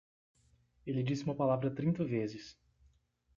Ele 0.83 1.03
disse 1.03 1.23
uma 1.23 1.35
palavra 1.35 1.69
trinta 1.69 2.03
vezes. 2.03 2.57